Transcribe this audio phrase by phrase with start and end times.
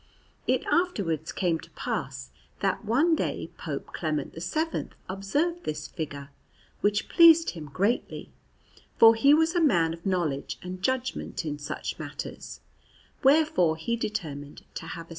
[0.47, 6.31] It afterwards came to pass that one day Pope Clement VII observed this figure,
[6.79, 8.31] which pleased him greatly,
[8.97, 12.61] for he was a man of knowledge and judgment in such matters;
[13.21, 15.09] wherefore he determined to have a S.